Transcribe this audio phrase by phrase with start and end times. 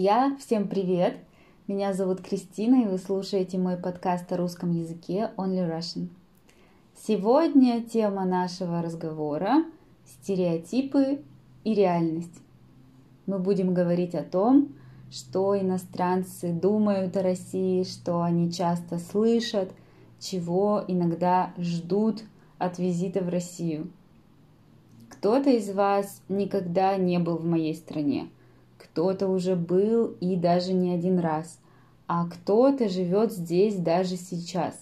[0.00, 1.18] Друзья, всем привет!
[1.66, 6.08] Меня зовут Кристина, и вы слушаете мой подкаст о русском языке Only Russian.
[7.06, 9.62] Сегодня тема нашего разговора–
[10.06, 11.20] стереотипы
[11.64, 12.32] и реальность.
[13.26, 14.72] Мы будем говорить о том,
[15.10, 19.70] что иностранцы думают о России, что они часто слышат,
[20.18, 22.22] чего иногда ждут
[22.56, 23.90] от визита в Россию.
[25.10, 28.30] Кто-то из вас никогда не был в моей стране–
[28.92, 31.60] кто-то уже был и даже не один раз,
[32.08, 34.74] а кто-то живет здесь даже сейчас.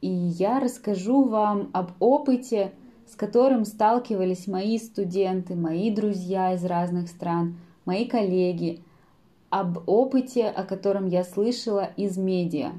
[0.00, 2.72] И я расскажу вам об опыте,
[3.06, 8.80] с которым сталкивались мои студенты, мои друзья из разных стран, мои коллеги,
[9.50, 12.70] об опыте, о котором я слышала из медиа.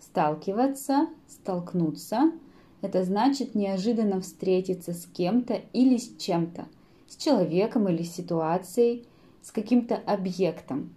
[0.00, 2.32] Сталкиваться, столкнуться–
[2.80, 6.64] это значит неожиданно встретиться с кем-то или с чем-то–
[7.08, 9.06] с человеком или ситуацией,
[9.42, 10.92] с каким-то объектом.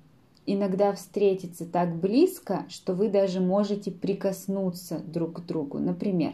[0.46, 5.78] Иногда встретиться так близко, что вы даже можете прикоснуться друг к другу.
[5.78, 6.34] Например,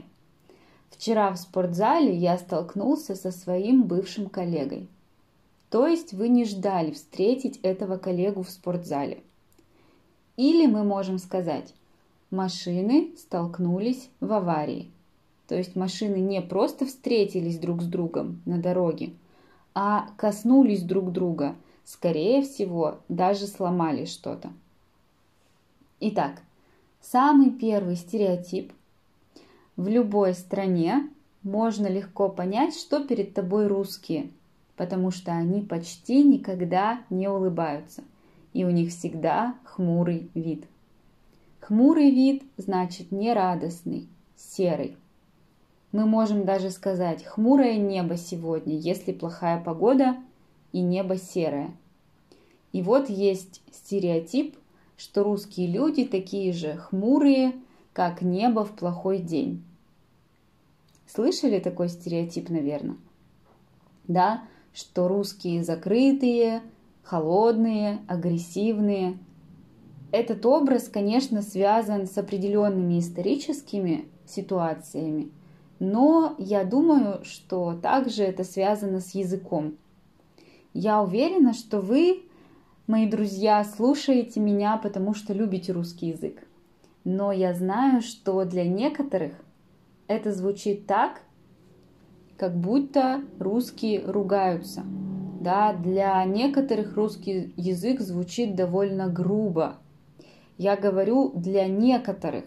[0.90, 4.88] вчера в спортзале я столкнулся со своим бывшим коллегой.
[5.70, 9.22] То есть вы не ждали встретить этого коллегу в спортзале.
[10.38, 11.74] Или мы можем сказать,
[12.32, 14.92] машины столкнулись в аварии.
[15.48, 19.12] То есть машины не просто встретились друг с другом на дороге,
[19.76, 21.56] а коснулись друг друга.
[21.84, 24.52] Скорее всего, даже сломали что-то.
[26.00, 26.42] Итак,
[27.02, 28.74] самый первый стереотип.
[29.76, 31.10] В любой стране
[31.44, 34.32] можно легко понять, что перед тобой русские,
[34.78, 38.04] потому что они почти никогда не улыбаются,
[38.54, 40.66] и у них всегда хмурый вид.
[41.60, 44.98] Хмурый вид значит нерадостный, серый.
[45.96, 50.18] Мы можем даже сказать «хмурое небо сегодня», если плохая погода
[50.74, 51.72] и небо серое.
[52.74, 54.58] И вот есть стереотип,
[54.98, 57.54] что русские люди такие же хмурые,
[57.94, 59.64] как небо в плохой день.
[61.08, 62.98] Слышали такой стереотип, наверное?
[64.06, 66.62] Да, что русские закрытые,
[67.04, 69.18] холодные, агрессивные.
[70.12, 75.32] Этот образ, конечно, связан с определенными историческими ситуациями–
[75.80, 79.76] но я думаю, что также это связано с языком.
[80.74, 82.24] Я уверена, что вы,
[82.88, 86.48] мои друзья, слушаете меня, потому что любите русский язык.
[87.04, 89.34] Но я знаю, что для некоторых
[90.08, 91.22] это звучит так,
[92.38, 94.84] как будто русские ругаются.
[95.42, 99.78] Да, для некоторых русский язык звучит довольно грубо.
[100.58, 102.46] Я говорю для некоторых,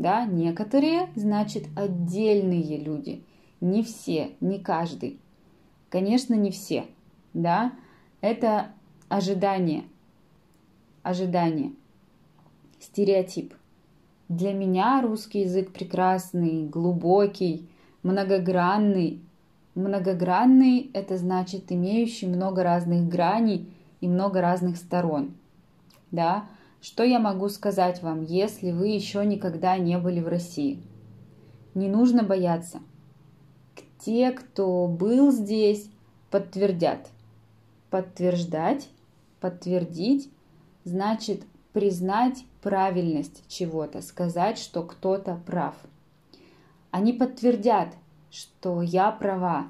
[0.00, 3.22] да, некоторые, значит, отдельные люди.
[3.60, 5.20] Не все, не каждый.
[5.90, 6.86] Конечно, не все,
[7.34, 7.72] да.
[8.22, 8.68] Это
[9.10, 9.84] ожидание.
[11.02, 11.72] Ожидание.
[12.78, 13.52] Стереотип.
[14.30, 17.68] Для меня русский язык прекрасный, глубокий,
[18.02, 19.20] многогранный.
[19.74, 25.34] Многогранный– это значит имеющий много разных граней и много разных сторон.
[26.10, 26.46] Да,
[26.80, 30.82] что я могу сказать вам, если вы еще никогда не были в России?
[31.74, 32.80] Не нужно бояться.
[33.98, 35.90] Те, кто был здесь,
[36.30, 37.08] подтвердят.
[37.90, 38.88] Подтверждать,
[39.40, 40.30] подтвердить,
[40.84, 41.42] значит
[41.72, 45.74] признать правильность чего-то, сказать, что кто-то прав.
[46.90, 47.88] Они подтвердят,
[48.30, 49.68] что я права.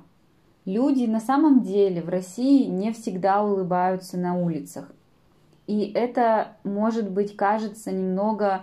[0.64, 4.92] Люди на самом деле в России не всегда улыбаются на улицах.
[5.70, 8.62] И это, может быть, кажется немного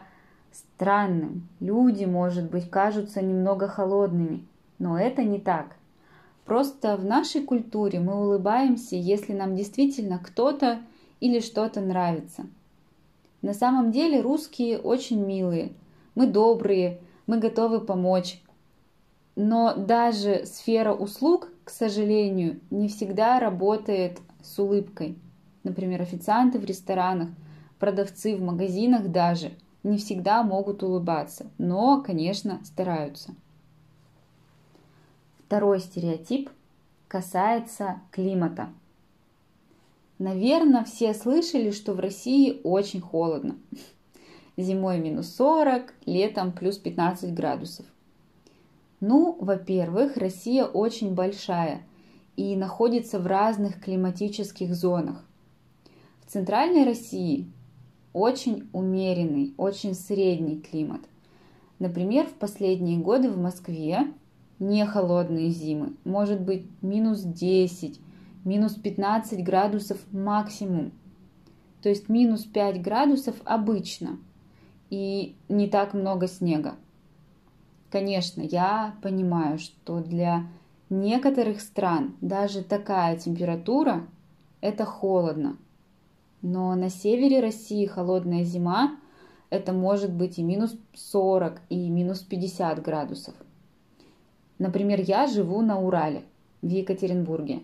[0.52, 1.48] странным.
[1.62, 4.46] Люди, может быть, кажутся немного холодными.
[4.78, 5.78] Но это не так.
[6.44, 10.80] Просто в нашей культуре мы улыбаемся, если нам действительно кто-то
[11.22, 12.46] или что-то нравится.
[13.42, 15.72] На самом деле русские очень милые,
[16.14, 18.42] мы добрые, мы готовы помочь.
[19.38, 25.18] Но даже сфера услуг, к сожалению, не всегда работает с улыбкой.
[25.68, 27.28] Например, официанты в ресторанах,
[27.78, 29.52] продавцы в магазинах даже
[29.84, 33.36] не всегда могут улыбаться, но, конечно, стараются.
[35.46, 36.50] Второй стереотип
[37.10, 38.70] касается климата.
[40.20, 43.58] Наверное, все слышали, что в России очень холодно.
[44.56, 47.86] Зимой минус 40, летом плюс 15 градусов.
[49.02, 51.82] Ну, во-первых, Россия очень большая
[52.38, 55.27] и находится в разных климатических зонах.
[56.28, 57.50] Центральной России
[58.12, 61.00] очень умеренный, очень средний климат.
[61.80, 64.12] Например, в последние годы в Москве
[64.60, 68.02] не холодные зимы, может быть минус 10,
[68.44, 70.92] минус 15 градусов максимум.
[71.82, 74.18] То есть минус 5 градусов обычно
[74.90, 76.76] и не так много снега.
[77.90, 80.48] Конечно, я понимаю, что для
[80.90, 84.06] некоторых стран даже такая температура–
[84.62, 85.56] это холодно.
[86.42, 88.98] Но на севере России холодная зима–
[89.50, 93.34] это может быть и минус 40, и минус 50 градусов.
[94.60, 96.24] Например, я живу на Урале,
[96.62, 97.62] в Екатеринбурге.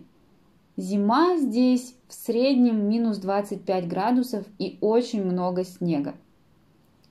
[0.76, 6.14] Зима здесь в среднем минус 25 градусов и очень много снега.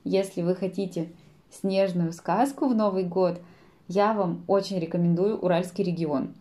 [0.04, 1.12] Если вы хотите
[1.50, 3.40] снежную сказку в Новый год,
[3.88, 6.34] я вам очень рекомендую Уральский регион.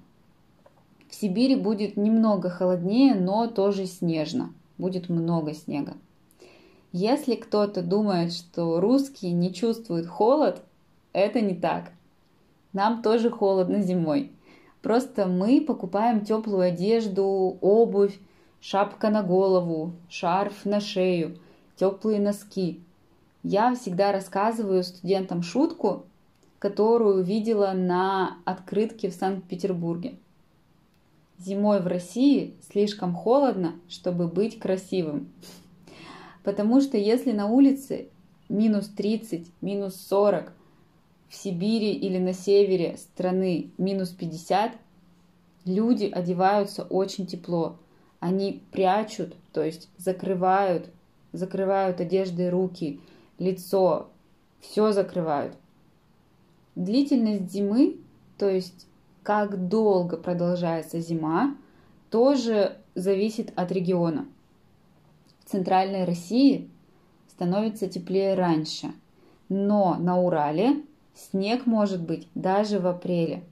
[1.10, 4.52] В Сибири будет немного холоднее, но тоже снежно.
[4.78, 5.96] Будет много снега.
[6.92, 10.62] Если кто-то думает, что русские не чувствуют холод,
[11.12, 11.92] это не так.
[12.72, 14.32] Нам тоже холодно зимой.
[14.82, 18.20] Просто мы покупаем теплую одежду, обувь,
[18.62, 21.38] шапка на голову, шарф на шею,
[21.76, 22.80] теплые носки.
[23.44, 26.06] Я всегда рассказываю студентам шутку,
[26.60, 30.16] которую видела на открытке в Санкт-Петербурге.
[31.40, 35.30] Зимой в России слишком холодно, чтобы быть красивым.
[36.44, 38.10] Потому что если на улице
[38.50, 40.54] минус 30, минус 40,
[41.30, 44.74] в Сибири или на севере страны минус 50,
[45.66, 47.78] люди одеваются очень тепло.
[48.20, 50.90] Они прячут, то есть закрывают,
[51.32, 53.02] закрывают одеждой руки,
[53.40, 54.10] лицо,
[54.62, 55.58] все закрывают.
[56.76, 57.98] Длительность зимы,
[58.38, 58.86] то есть
[59.24, 61.56] как долго продолжается зима,
[62.10, 64.26] тоже зависит от региона.
[65.40, 66.70] В центральной России
[67.28, 68.94] становится теплее раньше,
[69.50, 70.84] но на Урале
[71.16, 73.44] Снег может быть даже в апреле.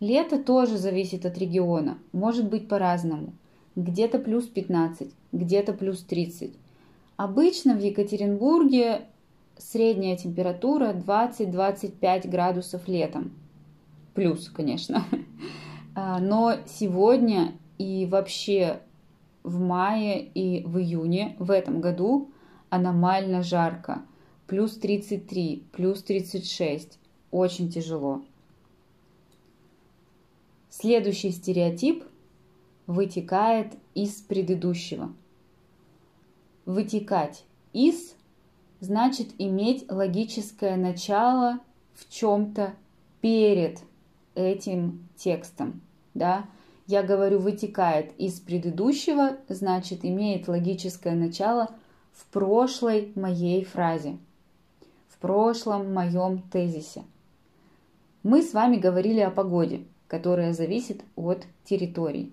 [0.00, 3.34] Лето тоже зависит от региона, может быть по-разному.
[3.76, 6.54] Где-то плюс 15, где-то плюс 30.
[7.16, 9.02] Обычно в Екатеринбурге
[9.58, 13.32] средняя температура 20-25 градусов летом.
[14.14, 15.04] Плюс, конечно.
[15.92, 18.80] А, но сегодня и вообще
[19.42, 22.30] в мае и в июне в этом году
[22.70, 24.02] аномально жарко
[24.50, 26.98] плюс 33, плюс 36.
[27.30, 28.22] Очень тяжело.
[30.68, 32.02] Следующий стереотип
[32.88, 35.12] вытекает из предыдущего.
[36.66, 38.16] Вытекать из
[38.80, 41.60] значит иметь логическое начало
[41.94, 42.74] в чем-то
[43.20, 43.78] перед
[44.34, 45.80] этим текстом.
[46.14, 46.46] Да?
[46.86, 51.70] Я говорю вытекает из предыдущего, значит имеет логическое начало
[52.12, 54.18] в прошлой моей фразе
[55.20, 57.04] прошлом моем тезисе.
[58.22, 62.32] Мы с вами говорили о погоде, которая зависит от территорий.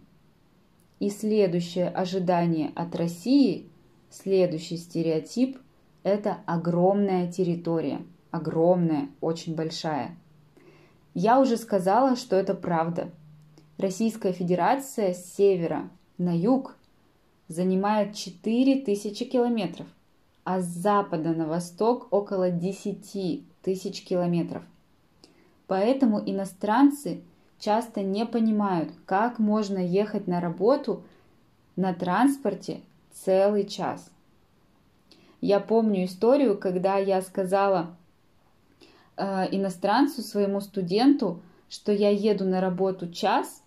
[0.99, 3.69] И следующее ожидание от России,
[4.09, 5.59] следующий стереотип–
[6.03, 8.01] это огромная территория.
[8.31, 10.17] Огромная, очень большая.
[11.19, 13.09] Я уже сказала, что это правда.
[13.79, 16.75] Российская Федерация с севера на юг
[17.47, 19.87] занимает 4000 километров
[20.43, 24.61] а с запада на восток около 10 тысяч километров.
[25.65, 27.21] Поэтому иностранцы
[27.59, 31.01] часто не понимают, как можно ехать на работу
[31.75, 32.81] на транспорте
[33.11, 34.11] целый час.
[35.41, 37.96] Я помню историю, когда я сказала
[39.17, 43.63] э, иностранцу, своему студенту, что я еду на работу час.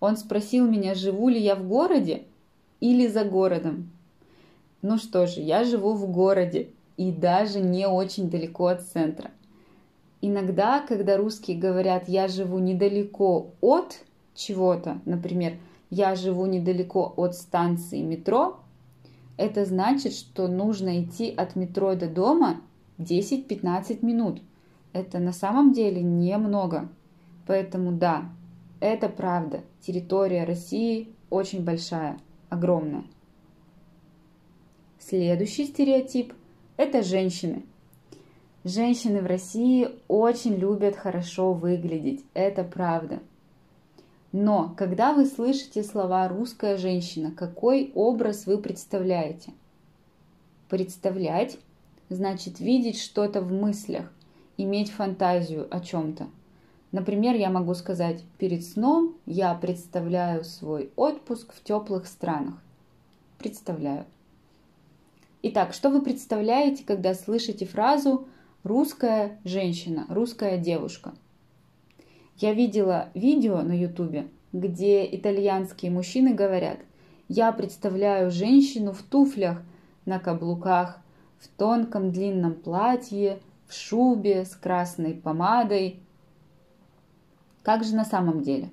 [0.00, 2.24] Он спросил меня, живу ли я в городе
[2.80, 3.90] или за городом.
[4.82, 9.30] Ну что же, я живу в городе и даже не очень далеко от центра.
[10.22, 14.00] Иногда, когда русские говорят «я живу недалеко от
[14.34, 15.54] чего-то», например,
[15.90, 18.60] «я живу недалеко от станции метро»,
[19.40, 22.60] это значит, что нужно идти от метро до дома
[22.98, 24.42] 10-15 минут.
[24.92, 26.88] Это на самом деле немного.
[27.46, 28.30] Поэтому да,
[28.80, 29.62] это правда.
[29.80, 32.18] Территория России очень большая,
[32.48, 33.04] огромная.
[34.98, 36.34] Следующий стереотип–
[36.76, 37.64] это женщины.
[38.64, 43.20] Женщины в России очень любят хорошо выглядеть, это правда.
[44.32, 49.52] Но когда вы слышите слова «русская женщина», какой образ вы представляете?
[50.68, 51.58] Представлять
[52.10, 54.12] значит видеть что-то в мыслях,
[54.62, 56.26] иметь фантазию о чем-то.
[56.92, 62.54] Например, я могу сказать, перед сном я представляю свой отпуск в теплых странах.
[63.38, 64.04] Представляю.
[65.42, 68.28] Итак, что вы представляете, когда слышите фразу
[68.64, 71.14] «русская женщина», «русская девушка»?
[72.36, 76.78] Я видела видео на ютубе, где итальянские мужчины говорят
[77.28, 79.62] Я представляю женщину в туфлях,
[80.04, 80.98] на каблуках,
[81.38, 83.38] в тонком длинном платье,
[83.70, 86.00] в шубе с красной помадой.
[87.62, 88.70] Как же на самом деле?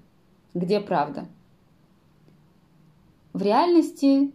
[0.55, 1.27] Где правда?
[3.31, 4.31] В реальности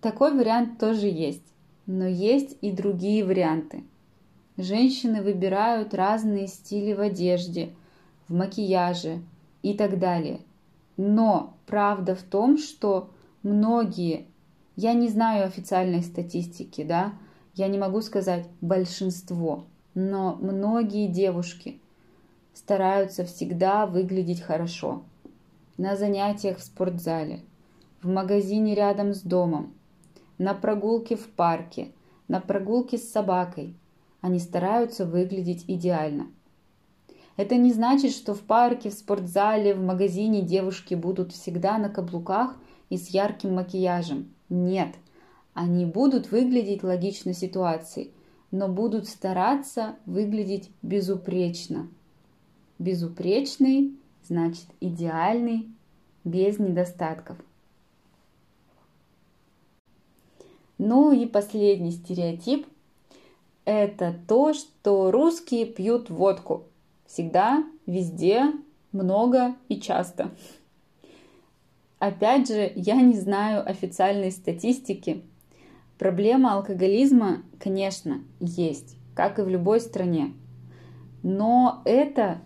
[0.00, 1.42] такой вариант тоже есть,
[1.86, 3.82] но есть и другие варианты.
[4.56, 7.74] Женщины выбирают разные стили в одежде,
[8.28, 9.20] в макияже
[9.62, 10.40] и так далее.
[10.96, 13.10] Но правда в том, что
[13.42, 14.26] многие,
[14.76, 17.14] я не знаю официальной статистики, да,
[17.54, 21.80] я не могу сказать большинство, но многие девушки
[22.52, 25.02] стараются всегда выглядеть хорошо.
[25.76, 27.40] На занятиях в спортзале,
[28.02, 29.72] в магазине рядом с домом,
[30.38, 31.88] на прогулке в парке,
[32.28, 33.74] на прогулке с собакой.
[34.20, 36.28] Они стараются выглядеть идеально.
[37.36, 42.56] Это не значит, что в парке, в спортзале, в магазине девушки будут всегда на каблуках
[42.88, 44.32] и с ярким макияжем.
[44.48, 44.94] Нет,
[45.52, 48.12] они будут выглядеть логично ситуации,
[48.54, 51.88] но будут стараться выглядеть безупречно.
[52.78, 55.68] Безупречный значит идеальный,
[56.22, 57.36] без недостатков.
[60.78, 62.64] Ну и последний стереотип–
[63.64, 66.62] это то, что русские пьют водку.
[67.06, 68.52] Всегда, везде,
[68.92, 70.30] много и часто.
[71.98, 75.24] Опять же, я не знаю официальной статистики.
[76.04, 80.34] Проблема алкоголизма, конечно, есть, как и в любой стране.
[81.22, 82.42] Но это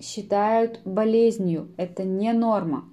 [0.00, 2.88] считают болезнью, это не норма.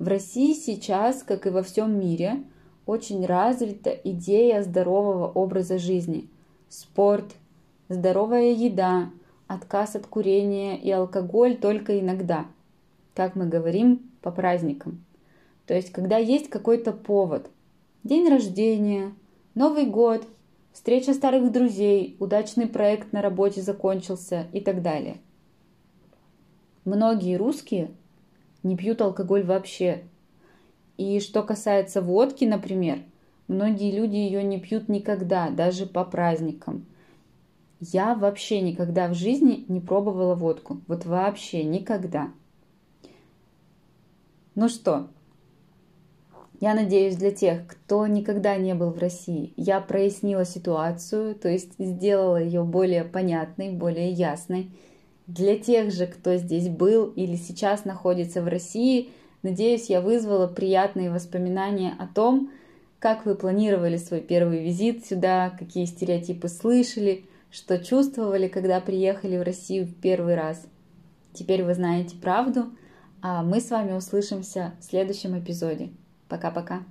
[0.00, 2.42] В России сейчас, как и во всем мире,
[2.84, 6.28] очень развита идея здорового образа жизни.
[6.68, 7.36] Спорт,
[7.88, 9.10] здоровая еда,
[9.46, 12.46] отказ от курения и алкоголь только иногда,
[13.14, 15.04] как мы говорим, по праздникам.
[15.64, 17.48] То есть, когда есть какой-то повод,
[18.02, 19.12] день рождения,
[19.58, 20.24] Новый год,
[20.72, 25.16] встреча старых друзей, удачный проект на работе закончился и так далее.
[26.84, 27.90] Многие русские
[28.62, 30.04] не пьют алкоголь вообще.
[30.96, 33.00] И что касается водки, например,
[33.48, 36.86] многие люди ее не пьют никогда, даже по праздникам.
[37.80, 40.82] Я вообще никогда в жизни не пробовала водку.
[40.86, 42.30] Вот вообще никогда.
[44.54, 45.08] Ну что,
[46.60, 51.72] я надеюсь, для тех, кто никогда не был в России, я прояснила ситуацию, то есть
[51.78, 54.70] сделала ее более понятной, более ясной.
[55.28, 59.10] Для тех же, кто здесь был или сейчас находится в России,
[59.42, 62.50] надеюсь, я вызвала приятные воспоминания о том,
[62.98, 69.42] как вы планировали свой первый визит сюда, какие стереотипы слышали, что чувствовали, когда приехали в
[69.42, 70.66] Россию в первый раз.
[71.32, 72.66] Теперь вы знаете правду,
[73.22, 75.90] а мы с вами услышимся в следующем эпизоде.
[76.28, 76.84] Пока-пока.